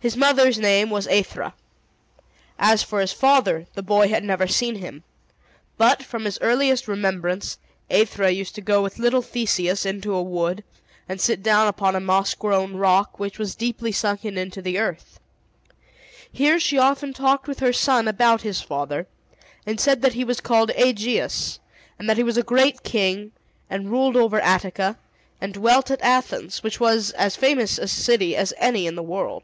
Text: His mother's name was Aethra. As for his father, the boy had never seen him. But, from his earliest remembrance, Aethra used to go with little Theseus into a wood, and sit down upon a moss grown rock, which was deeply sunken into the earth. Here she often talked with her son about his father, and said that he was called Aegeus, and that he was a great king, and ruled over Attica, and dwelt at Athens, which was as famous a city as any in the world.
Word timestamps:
His 0.00 0.16
mother's 0.16 0.58
name 0.60 0.90
was 0.90 1.08
Aethra. 1.08 1.54
As 2.56 2.84
for 2.84 3.00
his 3.00 3.12
father, 3.12 3.66
the 3.74 3.82
boy 3.82 4.06
had 4.06 4.22
never 4.22 4.46
seen 4.46 4.76
him. 4.76 5.02
But, 5.76 6.04
from 6.04 6.24
his 6.24 6.38
earliest 6.40 6.86
remembrance, 6.86 7.58
Aethra 7.90 8.30
used 8.30 8.54
to 8.54 8.60
go 8.60 8.80
with 8.80 9.00
little 9.00 9.22
Theseus 9.22 9.84
into 9.84 10.14
a 10.14 10.22
wood, 10.22 10.62
and 11.08 11.20
sit 11.20 11.42
down 11.42 11.66
upon 11.66 11.96
a 11.96 12.00
moss 12.00 12.34
grown 12.36 12.76
rock, 12.76 13.18
which 13.18 13.40
was 13.40 13.56
deeply 13.56 13.90
sunken 13.90 14.38
into 14.38 14.62
the 14.62 14.78
earth. 14.78 15.18
Here 16.30 16.60
she 16.60 16.78
often 16.78 17.12
talked 17.12 17.48
with 17.48 17.58
her 17.58 17.72
son 17.72 18.06
about 18.06 18.42
his 18.42 18.60
father, 18.60 19.08
and 19.66 19.80
said 19.80 20.00
that 20.02 20.14
he 20.14 20.22
was 20.22 20.40
called 20.40 20.70
Aegeus, 20.76 21.58
and 21.98 22.08
that 22.08 22.16
he 22.18 22.22
was 22.22 22.36
a 22.36 22.44
great 22.44 22.84
king, 22.84 23.32
and 23.68 23.90
ruled 23.90 24.14
over 24.16 24.38
Attica, 24.38 24.96
and 25.40 25.54
dwelt 25.54 25.90
at 25.90 26.00
Athens, 26.02 26.62
which 26.62 26.78
was 26.78 27.10
as 27.14 27.34
famous 27.34 27.78
a 27.78 27.88
city 27.88 28.36
as 28.36 28.54
any 28.58 28.86
in 28.86 28.94
the 28.94 29.02
world. 29.02 29.42